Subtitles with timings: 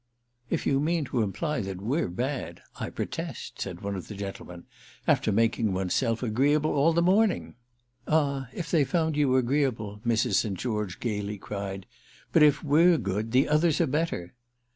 [0.49, 5.31] "If you mean to imply that we're bad, I protest," said one of the gentlemen—"after
[5.31, 7.53] making one's self agreeable all the morning!"
[8.07, 10.33] "Ah if they've found you agreeable—!" Mrs.
[10.41, 10.57] St.
[10.57, 11.85] George gaily cried.
[12.33, 14.33] "But if we're good the others are better."